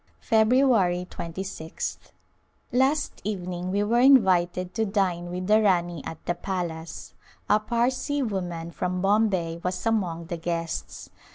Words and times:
February 0.21 1.05
26th. 1.11 2.09
Last 2.71 3.21
evening 3.23 3.69
we 3.69 3.83
were 3.83 3.99
invited 3.99 4.73
to 4.73 4.83
dine 4.83 5.29
with 5.29 5.45
the 5.45 5.61
Rani 5.61 6.03
at 6.05 6.25
the 6.25 6.33
palace; 6.33 7.13
a 7.47 7.59
Parsee 7.59 8.23
woman 8.23 8.71
from 8.71 8.99
Bombay 9.01 9.59
was 9.63 9.85
among 9.85 10.25
the 10.25 10.37
guests. 10.37 11.11